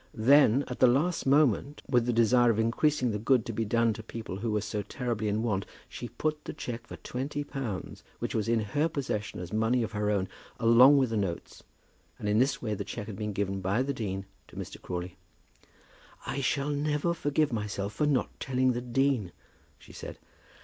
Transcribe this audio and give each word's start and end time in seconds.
Then, 0.15 0.63
at 0.67 0.79
the 0.79 0.87
last 0.87 1.27
moment, 1.27 1.83
with 1.87 2.07
the 2.07 2.11
desire 2.11 2.49
of 2.49 2.57
increasing 2.57 3.11
the 3.11 3.19
good 3.19 3.45
to 3.45 3.53
be 3.53 3.65
done 3.65 3.93
to 3.93 4.01
people 4.01 4.37
who 4.37 4.49
were 4.51 4.61
so 4.61 4.81
terribly 4.81 5.27
in 5.27 5.43
want, 5.43 5.63
she 5.87 6.09
put 6.09 6.43
the 6.45 6.53
cheque 6.53 6.87
for 6.87 6.95
twenty 6.97 7.43
pounds, 7.43 8.03
which 8.17 8.33
was 8.33 8.49
in 8.49 8.61
her 8.61 8.89
possession 8.89 9.39
as 9.39 9.53
money 9.53 9.83
of 9.83 9.91
her 9.91 10.09
own, 10.09 10.27
along 10.59 10.97
with 10.97 11.11
the 11.11 11.17
notes, 11.17 11.61
and 12.17 12.27
in 12.27 12.39
this 12.39 12.63
way 12.63 12.73
the 12.73 12.83
cheque 12.83 13.05
had 13.05 13.15
been 13.15 13.31
given 13.31 13.61
by 13.61 13.83
the 13.83 13.93
dean 13.93 14.25
to 14.47 14.55
Mr. 14.55 14.81
Crawley. 14.81 15.17
"I 16.25 16.41
shall 16.41 16.69
never 16.71 17.13
forgive 17.13 17.53
myself 17.53 17.93
for 17.93 18.07
not 18.07 18.39
telling 18.39 18.71
the 18.73 18.81
dean," 18.81 19.31
she 19.77 19.93
said. 19.93 20.17